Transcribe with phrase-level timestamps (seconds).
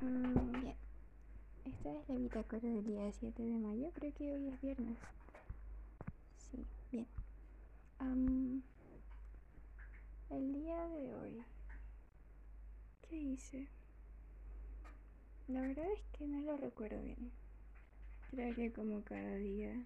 [0.00, 0.76] Mm, bien.
[1.66, 3.90] Esta es la bitácora del día 7 de mayo.
[3.94, 4.98] Creo que hoy es viernes.
[6.38, 7.06] Sí, bien.
[10.30, 11.42] el día de hoy.
[13.08, 13.68] ¿Qué hice?
[15.48, 17.30] La verdad es que no lo recuerdo bien.
[18.30, 19.84] Creo que como cada día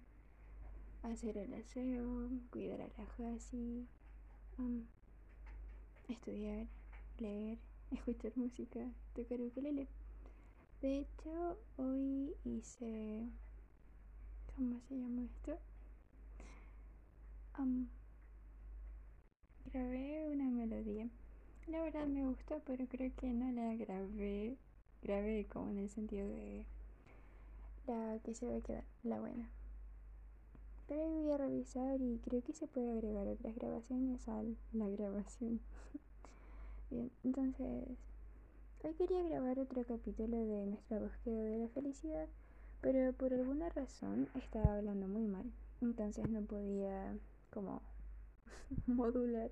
[1.03, 3.85] hacer el aseo, cuidar a la Hasi,
[6.07, 6.67] estudiar,
[7.19, 7.57] leer,
[7.91, 8.79] escuchar música,
[9.13, 9.87] tocar ukulele.
[10.85, 13.27] De hecho, hoy hice.
[14.55, 15.57] ¿Cómo se llama esto?
[19.73, 21.09] grabé una melodía.
[21.65, 24.57] La verdad me gustó, pero creo que no la grabé.
[25.01, 26.65] Grabé como en el sentido de
[27.87, 29.49] la que se va a quedar, la buena.
[30.87, 34.87] Pero hoy voy a revisar y creo que se puede agregar otras grabaciones a la
[34.89, 35.61] grabación.
[36.91, 37.97] Bien, entonces
[38.85, 42.27] hoy quería grabar otro capítulo de nuestra búsqueda de la felicidad,
[42.81, 47.17] pero por alguna razón estaba hablando muy mal, entonces no podía
[47.49, 47.81] como
[48.85, 49.49] modular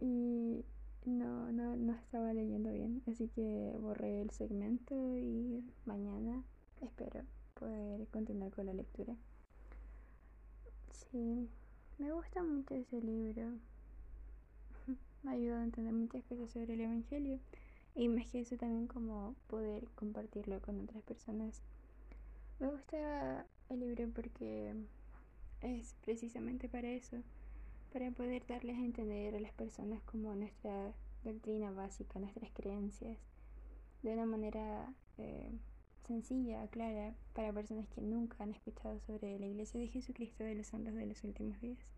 [0.00, 0.64] y
[1.04, 6.44] no, no, no estaba leyendo bien, así que borré el segmento y mañana
[6.82, 9.16] espero poder continuar con la lectura.
[10.92, 11.48] Sí,
[11.98, 13.58] me gusta mucho ese libro.
[15.24, 17.40] me ha ayudado a entender muchas cosas sobre el Evangelio.
[17.94, 21.62] Y más que eso también como poder compartirlo con otras personas.
[22.58, 24.74] Me gusta el libro porque
[25.60, 27.18] es precisamente para eso,
[27.92, 30.92] para poder darles a entender a las personas como nuestra
[31.22, 33.18] doctrina básica, nuestras creencias,
[34.02, 35.52] de una manera eh,
[36.06, 40.66] sencilla, clara, para personas que nunca han escuchado sobre la Iglesia de Jesucristo de los
[40.66, 41.93] Santos de los Últimos Días.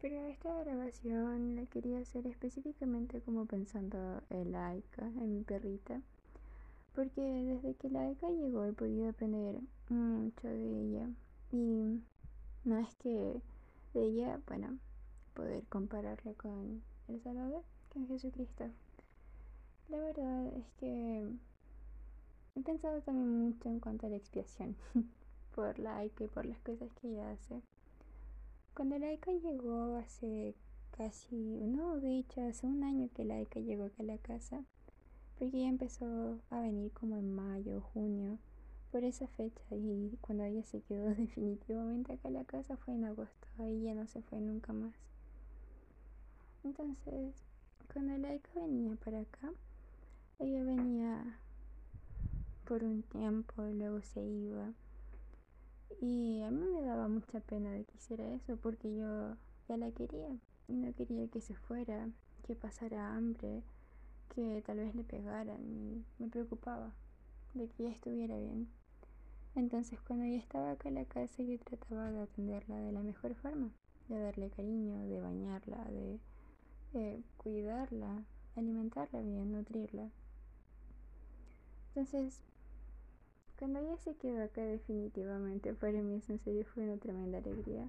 [0.00, 6.02] Pero esta grabación la quería hacer específicamente como pensando en Laika, en mi perrita.
[6.94, 9.58] Porque desde que Laika llegó he podido aprender
[9.88, 11.08] mucho de ella.
[11.50, 12.00] Y
[12.64, 13.40] no es que
[13.94, 14.78] de ella, bueno,
[15.34, 17.62] poder compararla con el Salvador,
[17.92, 18.64] con Jesucristo.
[19.88, 21.26] La verdad es que
[22.54, 24.76] he pensado también mucho en cuanto a la expiación
[25.54, 27.62] por Laika y por las cosas que ella hace.
[28.76, 30.54] Cuando Laika llegó hace
[30.90, 34.62] casi, no, de hecho, hace un año que Laika llegó acá a la casa,
[35.38, 38.38] porque ella empezó a venir como en mayo, junio,
[38.92, 43.06] por esa fecha, y cuando ella se quedó definitivamente acá a la casa fue en
[43.06, 44.94] agosto, ahí ya no se fue nunca más.
[46.62, 47.46] Entonces,
[47.90, 49.54] cuando Laika venía para acá,
[50.38, 51.40] ella venía
[52.68, 54.74] por un tiempo, luego se iba
[56.00, 59.36] y a mí me daba mucha pena de que hiciera eso porque yo
[59.68, 60.28] ya la quería
[60.68, 62.08] y no quería que se fuera,
[62.46, 63.62] que pasara hambre,
[64.34, 66.92] que tal vez le pegaran y me preocupaba
[67.54, 68.68] de que ella estuviera bien.
[69.54, 73.34] Entonces cuando ella estaba acá en la casa yo trataba de atenderla de la mejor
[73.34, 73.70] forma,
[74.08, 76.20] de darle cariño, de bañarla, de,
[76.92, 78.24] de cuidarla,
[78.54, 80.10] alimentarla bien, nutrirla.
[81.88, 82.42] Entonces
[83.58, 87.88] cuando ella se quedó acá definitivamente, para mí eso en serio fue una tremenda alegría.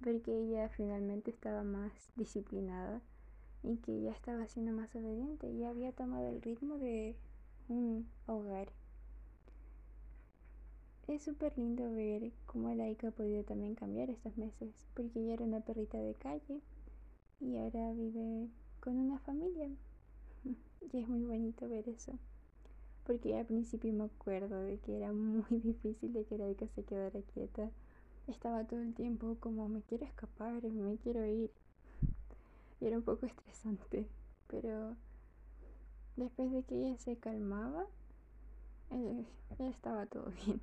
[0.00, 3.00] Ver que ella finalmente estaba más disciplinada
[3.62, 7.16] y que ella estaba siendo más obediente y había tomado el ritmo de
[7.68, 8.68] un hogar.
[11.08, 15.44] Es súper lindo ver cómo Laika ha podido también cambiar estos meses, porque ella era
[15.44, 16.60] una perrita de calle
[17.40, 18.48] y ahora vive
[18.80, 19.68] con una familia.
[20.92, 22.18] Y es muy bonito ver eso
[23.04, 27.20] porque al principio me acuerdo de que era muy difícil de que Laika se quedara
[27.34, 27.70] quieta.
[28.26, 31.50] Estaba todo el tiempo como me quiero escapar, me quiero ir.
[32.80, 34.06] Y era un poco estresante,
[34.48, 34.96] pero
[36.16, 37.86] después de que ella se calmaba,
[38.90, 39.24] eh,
[39.58, 40.60] ya estaba todo bien.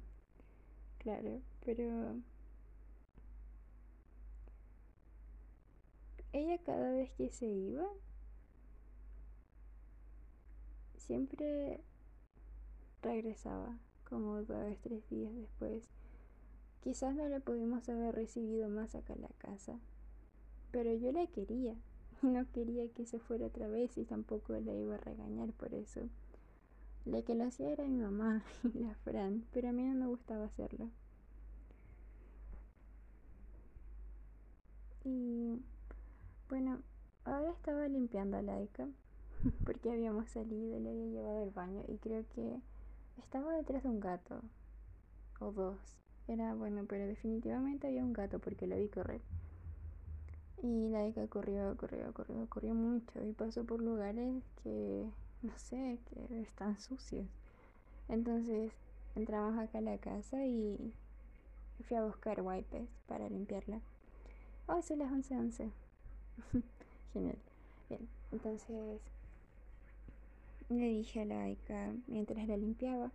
[1.00, 2.16] Claro, pero
[6.34, 7.88] ella cada vez que se iba,
[10.97, 11.82] siempre
[13.01, 13.77] regresaba
[14.09, 15.89] como dos, tres días después.
[16.81, 19.79] Quizás no la pudimos haber recibido más acá en la casa,
[20.71, 21.75] pero yo la quería
[22.21, 25.73] y no quería que se fuera otra vez y tampoco la iba a regañar por
[25.73, 26.09] eso.
[27.05, 28.43] La que lo hacía era mi mamá
[28.73, 30.89] y la Fran, pero a mí no me gustaba hacerlo.
[35.03, 35.59] Y
[36.47, 36.81] bueno,
[37.25, 38.87] ahora estaba limpiando a Laika
[39.65, 42.61] porque habíamos salido y le había llevado al baño y creo que
[43.23, 44.41] estaba detrás de un gato.
[45.40, 45.78] O dos.
[46.28, 49.22] Era bueno, pero definitivamente había un gato porque lo vi correr.
[50.62, 55.09] Y la corrió, corrió, corrió, corrió mucho y pasó por lugares que
[55.41, 57.26] no sé, que están sucios.
[58.08, 58.72] Entonces
[59.16, 60.94] entramos acá a la casa y
[61.88, 63.79] fui a buscar wipes para limpiarla.
[64.68, 65.72] Oh, son las 11:11.
[67.14, 67.38] Genial.
[67.90, 69.02] Bien, entonces
[70.79, 73.12] le dije a la Aika mientras la limpiaba.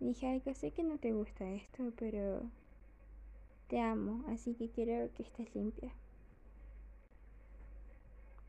[0.00, 2.42] Le dije, Aika, sé que no te gusta esto, pero
[3.68, 5.92] te amo, así que quiero que estés limpia.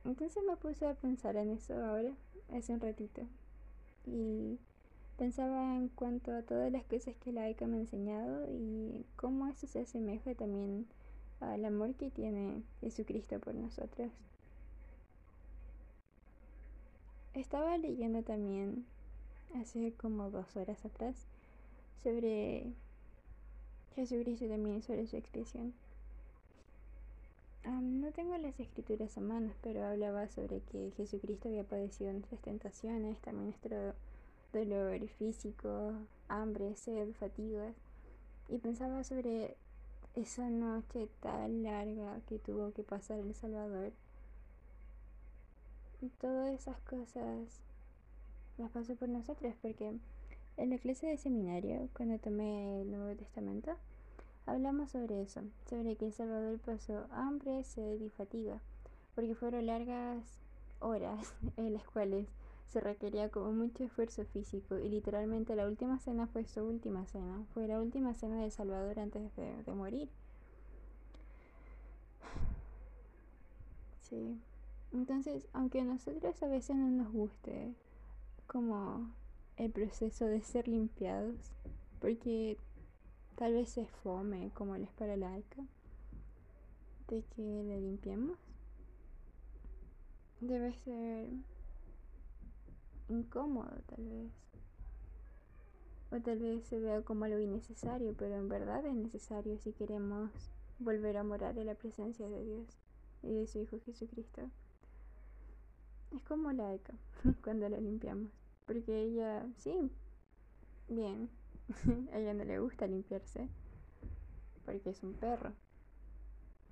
[0.06, 2.13] Entonces me puse a pensar en eso ahora,
[2.54, 3.22] hace un ratito.
[4.06, 4.57] Y
[5.18, 9.48] pensaba en cuanto a todas las cosas que la Aika me ha enseñado y cómo
[9.48, 10.86] eso se asemeja también
[11.39, 14.10] al amor que tiene Jesucristo por nosotros.
[17.38, 18.84] Estaba leyendo también
[19.54, 21.16] hace como dos horas atrás
[22.01, 22.66] sobre
[23.95, 25.72] Jesucristo también, sobre su expiación.
[27.63, 33.19] no tengo las escrituras a mano, pero hablaba sobre que Jesucristo había padecido nuestras tentaciones,
[33.19, 33.94] también nuestro
[34.51, 35.94] dolor físico,
[36.30, 37.75] hambre, sed, fatigas.
[38.50, 39.56] Y pensaba sobre
[40.16, 43.92] esa noche tan larga que tuvo que pasar El Salvador
[46.19, 47.61] todas esas cosas
[48.57, 49.94] las pasó por nosotros porque
[50.57, 53.75] en la clase de seminario, cuando tomé el Nuevo Testamento,
[54.45, 58.61] hablamos sobre eso, sobre que El Salvador pasó hambre, sed y fatiga,
[59.13, 60.39] porque fueron largas
[60.79, 62.27] horas en las cuales
[62.67, 67.45] se requería como mucho esfuerzo físico y literalmente la última cena fue su última cena,
[67.53, 70.09] fue la última cena del Salvador antes de, de morir.
[74.01, 74.39] Sí.
[74.94, 77.74] Entonces, aunque a nosotros a veces no nos guste
[78.48, 79.12] como
[79.57, 81.36] el proceso de ser limpiados,
[82.00, 82.57] porque
[83.36, 85.63] tal vez se fome como les para laica,
[87.07, 88.38] de que le limpiemos,
[90.42, 91.30] debe ser
[93.10, 94.31] incómodo tal vez.
[96.10, 100.31] O tal vez se vea como algo innecesario, pero en verdad es necesario si queremos
[100.80, 102.68] volver a morar en la presencia de Dios
[103.24, 104.50] y de su Hijo Jesucristo.
[106.15, 106.94] Es como la Eka
[107.44, 108.31] cuando la limpiamos.
[108.65, 109.92] Porque ella, sí,
[110.89, 111.30] bien,
[112.12, 113.48] a ella no le gusta limpiarse.
[114.65, 115.54] Porque es un perro.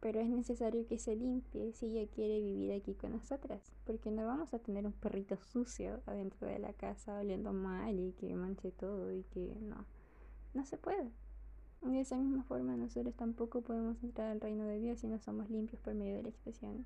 [0.02, 3.72] Pero es necesario que se limpie si ella quiere vivir aquí con nosotras.
[3.86, 8.12] Porque no vamos a tener un perrito sucio adentro de la casa oliendo mal y
[8.14, 9.86] que manche todo y que no.
[10.54, 11.12] No se puede.
[11.81, 15.50] De esa misma forma nosotros tampoco podemos entrar al reino de Dios si no somos
[15.50, 16.86] limpios por medio de la expresión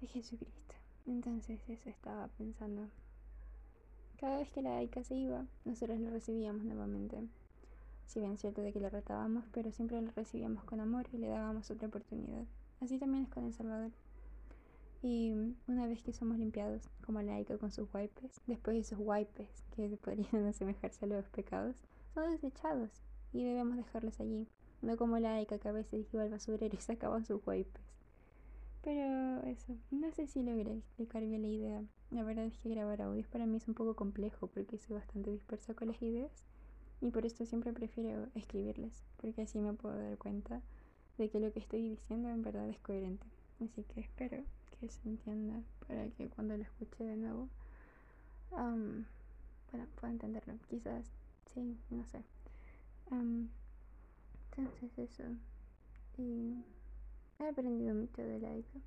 [0.00, 0.74] de Jesucristo.
[1.06, 2.88] Entonces eso estaba pensando.
[4.18, 7.16] Cada vez que la Aika se iba, nosotros la recibíamos nuevamente.
[8.06, 11.18] Si bien es cierto de que la retábamos, pero siempre la recibíamos con amor y
[11.18, 12.44] le dábamos otra oportunidad.
[12.80, 13.92] Así también es con El Salvador.
[15.02, 15.32] Y
[15.66, 19.96] una vez que somos limpiados, como la Aika con sus wipes, después esos wipes que
[20.02, 21.76] podrían asemejarse a los pecados,
[22.12, 22.90] son desechados
[23.32, 24.46] y debemos dejarlos allí.
[24.82, 27.89] No como la Aika que a veces iba al basurero y sacaba sus wipes.
[28.82, 31.84] Pero eso, no sé si logré explicar bien la idea.
[32.10, 35.30] La verdad es que grabar audios para mí es un poco complejo porque soy bastante
[35.30, 36.32] dispersa con las ideas
[37.00, 40.60] y por esto siempre prefiero escribirles, porque así me puedo dar cuenta
[41.18, 43.26] de que lo que estoy diciendo en verdad es coherente.
[43.62, 44.42] Así que espero
[44.78, 47.48] que se entienda para que cuando lo escuche de nuevo,
[48.50, 50.54] bueno, pueda entenderlo.
[50.68, 51.04] Quizás,
[51.52, 52.22] sí, no sé.
[54.50, 55.24] entonces eso.
[56.18, 56.64] Y
[57.40, 58.78] He aprendido mucho de laica.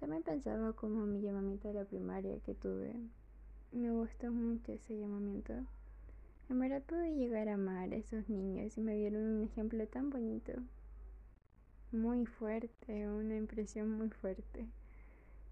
[0.00, 2.94] También pensaba como mi llamamiento a la primaria que tuve.
[3.72, 5.52] Me gustó mucho ese llamamiento.
[6.48, 10.08] En verdad pude llegar a amar a esos niños y me dieron un ejemplo tan
[10.08, 10.52] bonito.
[11.92, 14.66] Muy fuerte, una impresión muy fuerte.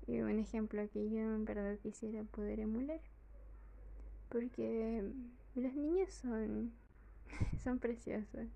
[0.07, 3.01] Y un ejemplo que yo en verdad quisiera poder emular.
[4.31, 5.05] Porque
[5.55, 6.73] los niños son,
[7.63, 8.49] son preciosos.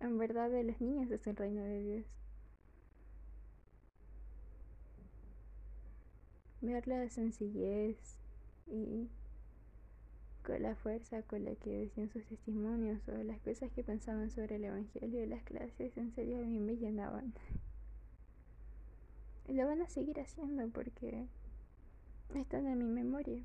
[0.00, 2.04] En verdad de los niños es el reino de Dios.
[6.60, 7.96] Ver la sencillez
[8.66, 9.08] y
[10.44, 14.56] con la fuerza con la que decían sus testimonios o las cosas que pensaban sobre
[14.56, 17.34] el Evangelio y las clases, en serio a mí me llenaban.
[19.48, 21.26] Y lo van a seguir haciendo porque
[22.34, 23.42] están en mi memoria.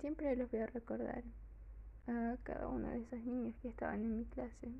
[0.00, 1.22] Siempre los voy a recordar
[2.06, 4.70] a cada uno de esos niños que estaban en mi clase.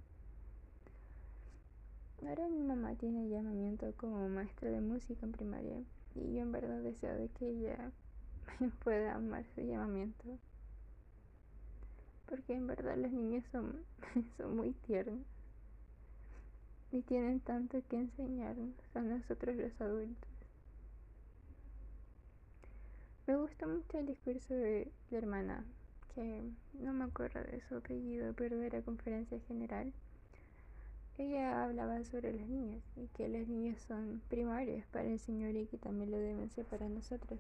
[2.27, 5.83] Ahora mi mamá tiene llamamiento como maestra de música en primaria
[6.15, 7.91] y yo en verdad deseo de que ella
[8.85, 10.25] pueda amar su llamamiento.
[12.29, 13.85] Porque en verdad los niños son,
[14.37, 15.25] son muy tiernos
[16.93, 20.31] y tienen tanto que enseñarnos a nosotros los adultos.
[23.27, 25.65] Me gustó mucho el discurso de la hermana,
[26.15, 26.43] que
[26.75, 29.93] no me acuerdo de su apellido, pero de la conferencia general.
[31.19, 35.67] Ella hablaba sobre las niñas y que las niñas son primarias para el Señor y
[35.67, 37.39] que también lo deben ser para nosotros.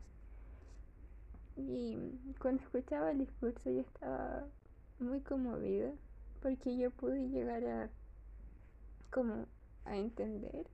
[1.56, 1.96] Y
[2.38, 4.46] cuando escuchaba el discurso yo estaba
[4.98, 5.92] muy conmovida
[6.42, 7.90] porque yo pude llegar a
[9.10, 9.46] como
[9.84, 10.66] a entender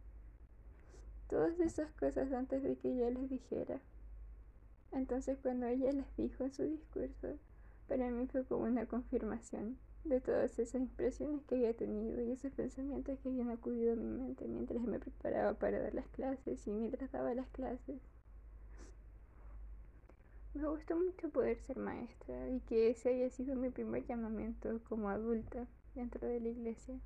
[1.28, 3.80] todas esas cosas antes de que ella les dijera.
[4.92, 7.38] Entonces cuando ella les dijo en su discurso,
[7.88, 12.52] para mí fue como una confirmación de todas esas impresiones que había tenido y esos
[12.52, 16.70] pensamientos que habían acudido a mi mente mientras me preparaba para dar las clases y
[16.70, 18.00] mientras daba las clases.
[20.54, 25.10] Me gustó mucho poder ser maestra y que ese haya sido mi primer llamamiento como
[25.10, 26.98] adulta dentro de la iglesia.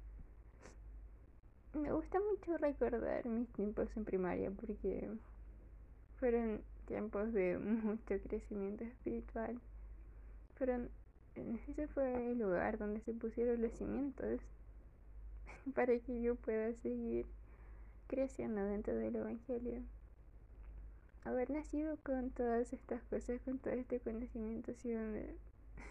[1.72, 5.10] Me gusta mucho recordar mis tiempos en primaria porque
[6.18, 9.60] fueron tiempos de mucho crecimiento espiritual.
[10.61, 10.90] Fueron,
[11.69, 14.43] ese fue el lugar donde se pusieron los cimientos
[15.75, 17.25] para que yo pueda seguir
[18.07, 19.83] creciendo dentro del Evangelio
[21.25, 25.00] haber nacido con todas estas cosas, con todo este conocimiento, ha sido,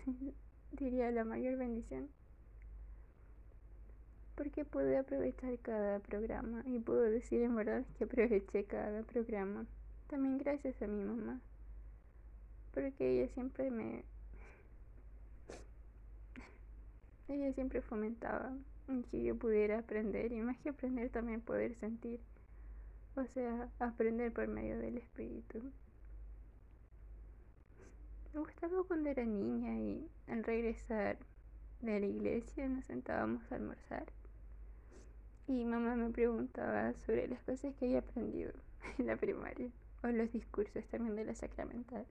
[0.72, 2.10] diría, la mayor bendición.
[4.36, 9.66] Porque pude aprovechar cada programa y puedo decir en verdad que aproveché cada programa.
[10.08, 11.42] También gracias a mi mamá.
[12.74, 14.04] Porque ella siempre me...
[17.30, 18.54] Ella siempre fomentaba
[19.10, 22.20] que yo pudiera aprender y más que aprender también poder sentir
[23.20, 25.62] o sea, aprender por medio del espíritu.
[28.34, 31.18] Me gustaba cuando era niña y al regresar
[31.82, 34.06] de la iglesia nos sentábamos a almorzar.
[35.48, 38.54] Y mamá me preguntaba sobre las cosas que había aprendido
[38.98, 39.70] en la primaria
[40.04, 42.06] o los discursos también de la sacramental.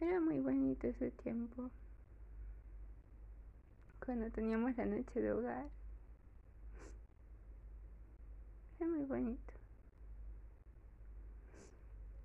[0.00, 1.70] Era muy bonito ese tiempo.
[4.04, 5.68] Cuando teníamos la noche de hogar
[8.80, 9.54] es muy bonito.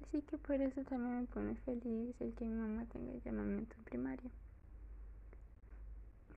[0.03, 3.75] Así que por eso también me pone feliz el que mi mamá tenga el llamamiento
[3.77, 4.31] en primaria.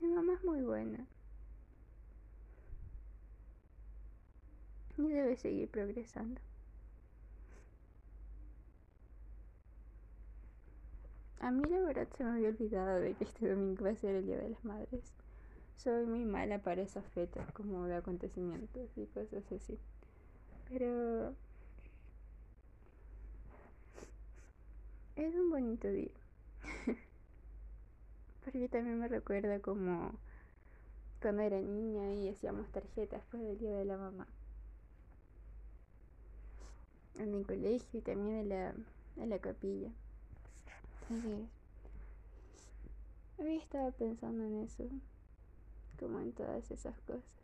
[0.01, 1.07] Mi mamá es muy buena.
[4.97, 6.41] Y debe seguir progresando.
[11.41, 14.17] A mí la verdad se me había olvidado de que este domingo va a ser
[14.17, 15.13] el Día de las Madres.
[15.79, 19.79] Soy muy mala para esas fechas como de acontecimientos y cosas así.
[20.69, 21.33] Pero
[25.15, 26.11] es un bonito día.
[28.45, 30.15] Porque también me recuerda como
[31.23, 34.27] cuando era niña y hacíamos tarjetas por el día de la mamá.
[37.21, 38.75] En el colegio y también en la,
[39.17, 39.91] en la capilla.
[41.05, 41.49] Así es.
[43.39, 44.89] Había estado pensando en eso,
[45.99, 47.39] como en todas esas cosas.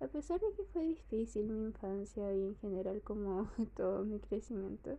[0.00, 4.98] A pesar de que fue difícil mi infancia y en general como todo mi crecimiento,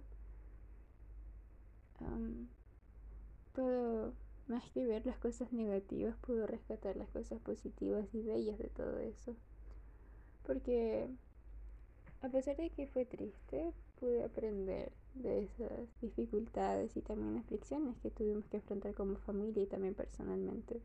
[3.54, 4.14] puedo,
[4.48, 9.00] más que ver las cosas negativas, puedo rescatar las cosas positivas y bellas de todo
[9.00, 9.36] eso.
[10.46, 11.10] Porque
[12.22, 18.10] a pesar de que fue triste, pude aprender de esas dificultades y también aflicciones que
[18.12, 20.82] tuvimos que enfrentar como familia y también personalmente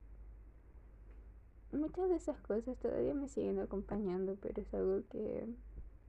[1.76, 5.46] muchas de esas cosas todavía me siguen acompañando, pero es algo que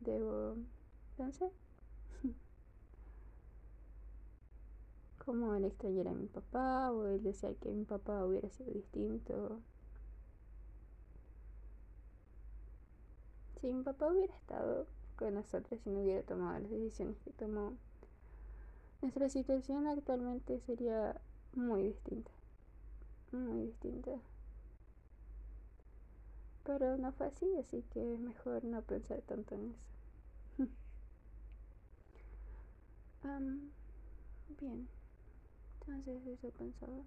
[0.02, 0.56] debo
[1.18, 1.50] pensar.
[5.26, 9.60] Como el extrañar a mi papá o el desear que mi papá hubiera sido distinto.
[13.60, 17.74] Si mi papá hubiera estado con nosotros y no hubiera tomado las decisiones que tomó,
[19.06, 21.22] nuestra situación actualmente sería
[21.54, 22.32] muy distinta.
[23.32, 24.20] Muy distinta.
[26.64, 29.76] Pero no fue así, así que es mejor no pensar tanto en
[30.58, 30.68] eso.
[34.60, 34.88] bien,
[35.82, 37.04] entonces eso pensaba.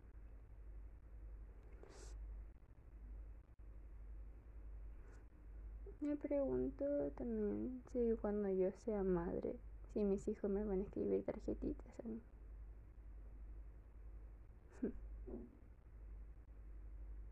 [6.01, 9.57] Me pregunto también si cuando yo sea madre,
[9.93, 12.21] si mis hijos me van a escribir tarjetitas a mí.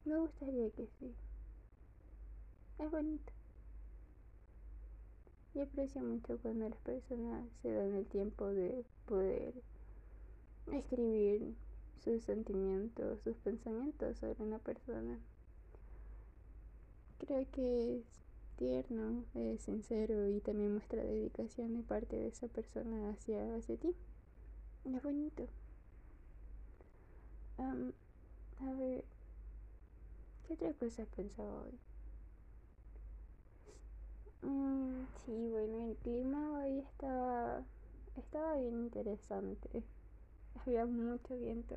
[0.04, 1.14] Me gustaría que sí
[2.78, 3.32] es bonito.
[5.54, 9.54] Y aprecio mucho cuando las personas se dan el tiempo de poder
[10.70, 11.54] escribir
[12.04, 15.18] sus sentimientos, sus pensamientos sobre una persona.
[17.18, 18.04] Creo que es
[18.56, 23.94] tierno, es sincero y también muestra dedicación de parte de esa persona hacia, hacia ti.
[24.84, 25.46] Es bonito.
[27.58, 29.04] a ver,
[30.46, 31.78] ¿qué otra cosa has pensado hoy?
[34.42, 37.62] Mm, sí, bueno, el clima hoy estaba,
[38.16, 39.68] estaba bien interesante.
[40.64, 41.76] Había mucho viento.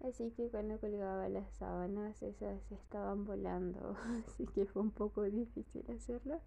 [0.00, 3.96] Así que cuando colgaba las sábanas, esas estaban volando.
[4.26, 6.40] Así que fue un poco difícil hacerlo.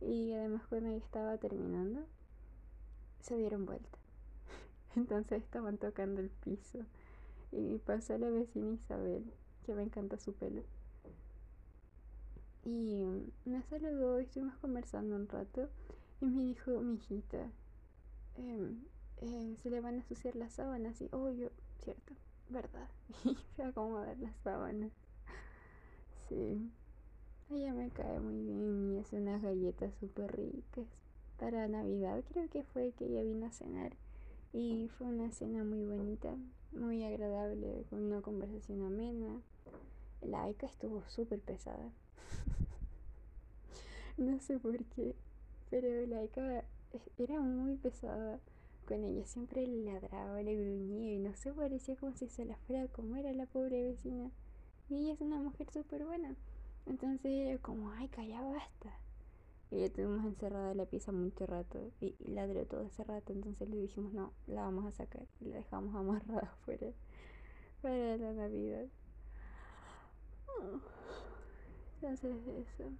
[0.00, 2.04] Y además cuando estaba terminando,
[3.20, 3.98] se dieron vuelta.
[4.96, 6.80] Entonces estaban tocando el piso.
[7.52, 9.24] Y pasó la vecina Isabel,
[9.64, 10.62] que me encanta su pelo.
[12.64, 13.04] Y
[13.44, 15.68] me saludó y estuvimos conversando un rato.
[16.20, 17.50] Y me dijo, mi hijita,
[18.36, 18.84] em,
[19.18, 21.00] eh, se le van a ensuciar las sábanas.
[21.00, 21.48] Y, oh, yo,
[21.82, 22.14] cierto,
[22.50, 22.88] verdad.
[23.24, 24.92] Y fui a acomodar las sábanas.
[26.28, 26.70] Sí.
[27.50, 30.86] Ella me cae muy bien y hace unas galletas súper ricas.
[31.38, 33.92] Para Navidad creo que fue que ella vino a cenar.
[34.52, 36.36] Y fue una cena muy bonita,
[36.72, 39.40] muy agradable, con una conversación amena.
[40.22, 41.90] La Aika estuvo súper pesada.
[44.16, 45.16] no sé por qué,
[45.70, 46.64] pero la Aika
[47.18, 48.38] era muy pesada
[48.90, 49.24] con ella.
[49.24, 52.88] Siempre le ladraba, le gruñía y no sé, parecía como si se la fuera a
[52.88, 54.32] comer a la pobre vecina.
[54.88, 56.34] Y ella es una mujer súper buena.
[56.86, 58.98] Entonces era como, ay, calla, basta.
[59.70, 63.32] Y ya tuvimos encerrada en la pieza mucho rato y, ladró todo ese rato.
[63.32, 65.24] Entonces le dijimos, no, la vamos a sacar.
[65.40, 66.88] Y la dejamos amarrada afuera
[67.80, 68.86] para la Navidad.
[71.94, 72.90] Entonces eso.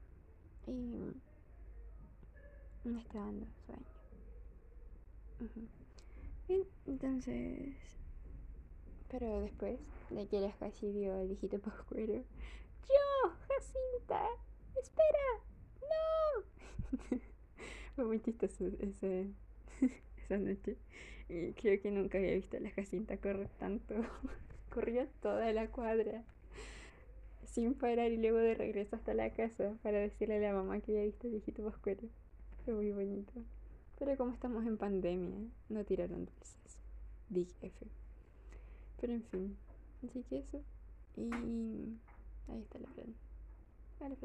[0.68, 1.16] Y
[2.84, 3.99] me está dando sueño.
[6.86, 7.74] Entonces.
[9.10, 9.78] Pero después
[10.10, 12.14] de que la casi vio al viejito pascuero.
[12.14, 13.30] ¡Yo!
[13.48, 14.22] ¡Jacinta!
[14.80, 15.26] ¡Espera!
[15.82, 17.18] ¡No!
[17.96, 19.26] Fue muy chistoso ese,
[20.24, 20.76] esa noche.
[21.28, 23.94] Y creo que nunca había visto a la Jacinta correr tanto.
[24.70, 26.24] Corrió toda la cuadra
[27.46, 30.92] sin parar y luego de regreso hasta la casa para decirle a la mamá que
[30.92, 32.02] había visto al viejito pascuero.
[32.64, 33.32] Fue muy bonito.
[34.00, 36.78] Pero como estamos en pandemia, no tiraron dulces.
[37.28, 37.86] Big F.
[38.98, 39.58] Pero en fin,
[40.02, 40.62] así que eso.
[41.16, 41.30] Y
[42.48, 43.14] ahí está la Fran.
[44.00, 44.16] Hola.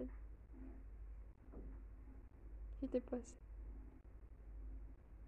[2.79, 3.35] ¿Qué te pasa?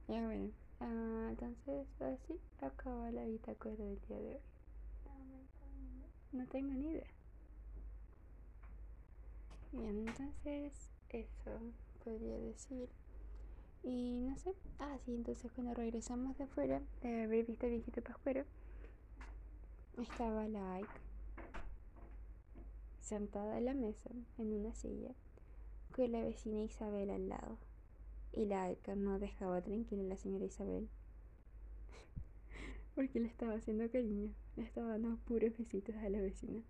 [0.08, 0.50] Ya bueno.
[0.80, 4.42] Ah, entonces, así acaba la bitácora del día de hoy.
[6.32, 7.08] No tengo ni idea.
[9.74, 11.60] Bien, entonces eso
[12.02, 12.88] podría decir.
[13.88, 14.54] Y no sé.
[14.80, 18.44] Ah, sí, entonces cuando regresamos de afuera, de haber visto al viejito pascuero,
[19.98, 21.00] estaba la Ike
[23.00, 25.16] sentada en la mesa, en una silla,
[25.96, 27.58] con la vecina Isabel al lado.
[28.34, 30.90] Y la Ike no dejaba tranquila a la señora Isabel.
[32.96, 36.62] Porque le estaba haciendo cariño, le estaba dando puros besitos a la vecina.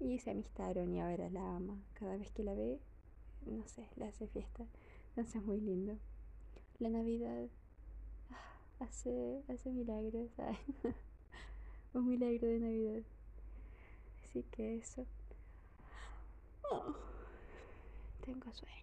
[0.00, 1.78] Y se amistaron y ahora la ama.
[1.92, 2.80] Cada vez que la ve,
[3.44, 4.64] no sé, le hace fiesta.
[5.10, 5.98] Entonces es muy lindo.
[6.80, 7.46] La Navidad
[8.30, 10.30] ah, hace, hace milagros.
[11.94, 13.02] Un milagro de Navidad.
[14.24, 15.06] Así que eso.
[16.70, 16.94] Oh,
[18.24, 18.74] tengo sueño.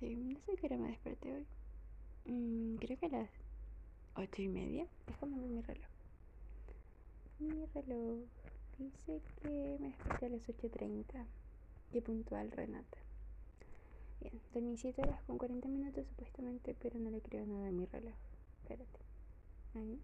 [0.00, 1.46] Sí, no sé qué hora me desperté hoy.
[2.24, 3.30] Mm, creo que a las
[4.16, 4.86] ocho y media.
[5.06, 5.90] Déjame ver mi reloj.
[7.38, 8.24] Mi reloj.
[8.78, 11.24] Dice que me desperté a las 8.30.
[11.92, 13.03] Qué puntual, Renata.
[14.24, 17.84] Bien, dormí 7 horas con 40 minutos supuestamente, pero no le creo nada a mi
[17.84, 18.14] reloj.
[18.62, 19.00] Espérate.
[19.74, 20.00] Ahí.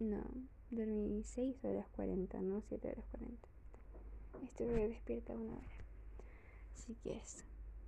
[0.00, 0.24] no,
[0.72, 3.48] dormí 6 horas 40, no 7 horas 40.
[4.42, 5.84] Estuve despierta una hora.
[6.74, 7.44] Así que eso.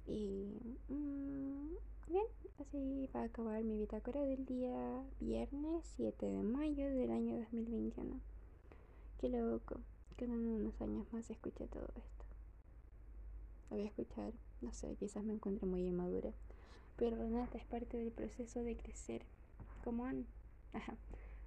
[0.07, 0.47] Y.
[0.89, 1.75] Mm,
[2.07, 2.27] bien,
[2.61, 8.21] así va a acabar mi bitácora del día viernes 7 de mayo del año 2021.
[9.19, 9.81] Qué loco,
[10.17, 12.22] que en unos años más escuché todo esto.
[13.71, 16.33] Lo voy a escuchar, no sé, quizás me encuentre muy inmadura.
[16.97, 19.23] Pero Renata es parte del proceso de crecer,
[19.85, 20.25] como Anne.
[20.73, 20.97] Ajá.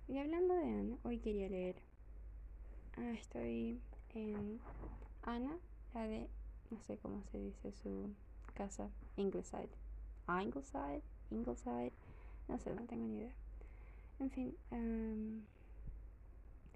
[0.07, 1.75] Y hablando de Anne, hoy quería leer.
[2.97, 3.79] Ah, estoy
[4.13, 4.59] en
[5.23, 5.57] Ana,
[5.93, 6.29] la de,
[6.71, 8.09] no sé cómo se dice su
[8.53, 9.69] casa, Ingleside.
[10.27, 11.01] Ah, Ingleside,
[11.31, 11.91] Ingleside,
[12.47, 13.33] no sé, no tengo ni idea.
[14.19, 14.55] En fin,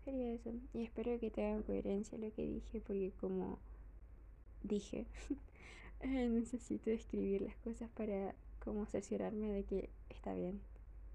[0.03, 0.51] sería eso.
[0.73, 3.59] Y espero que tengan coherencia lo que dije, porque como
[4.63, 5.05] dije,
[6.03, 10.61] necesito escribir las cosas para como cerciorarme de que está bien,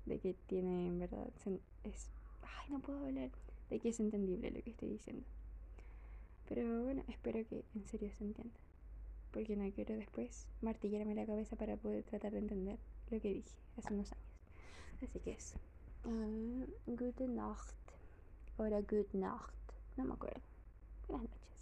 [0.07, 1.29] de que tiene en verdad,
[1.85, 2.09] es,
[2.43, 3.31] ay, no puedo hablar,
[3.71, 5.25] de que es entendible lo que estoy diciendo.
[6.49, 8.59] Pero bueno, espero que en serio se entienda.
[9.33, 12.79] porque no quiero después martillarme la cabeza para poder tratar de entender
[13.11, 14.25] lo que dije hace unos años.
[15.03, 15.57] Así que eso.
[16.05, 17.75] Uh, gute Nacht.
[18.57, 19.55] Good Nacht.
[19.97, 20.41] No me acuerdo.
[21.09, 21.54] Buenas noches.